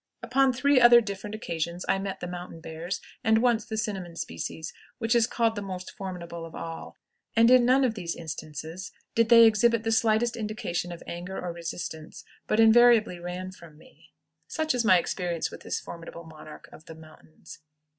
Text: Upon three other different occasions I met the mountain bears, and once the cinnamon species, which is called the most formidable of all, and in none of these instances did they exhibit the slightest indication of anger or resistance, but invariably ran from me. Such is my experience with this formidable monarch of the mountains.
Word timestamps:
Upon 0.23 0.51
three 0.51 0.81
other 0.81 0.99
different 0.99 1.35
occasions 1.35 1.85
I 1.87 1.99
met 1.99 2.21
the 2.21 2.27
mountain 2.27 2.59
bears, 2.59 3.01
and 3.23 3.37
once 3.37 3.65
the 3.65 3.77
cinnamon 3.77 4.15
species, 4.15 4.73
which 4.97 5.13
is 5.13 5.27
called 5.27 5.53
the 5.55 5.61
most 5.61 5.91
formidable 5.91 6.43
of 6.43 6.55
all, 6.55 6.97
and 7.35 7.51
in 7.51 7.65
none 7.65 7.83
of 7.83 7.93
these 7.93 8.15
instances 8.15 8.91
did 9.13 9.29
they 9.29 9.45
exhibit 9.45 9.83
the 9.83 9.91
slightest 9.91 10.35
indication 10.35 10.91
of 10.91 11.03
anger 11.05 11.39
or 11.39 11.53
resistance, 11.53 12.25
but 12.47 12.59
invariably 12.59 13.19
ran 13.19 13.51
from 13.51 13.77
me. 13.77 14.11
Such 14.47 14.73
is 14.73 14.83
my 14.83 14.97
experience 14.97 15.51
with 15.51 15.61
this 15.61 15.79
formidable 15.79 16.23
monarch 16.23 16.67
of 16.71 16.85
the 16.85 16.95
mountains. 16.95 17.59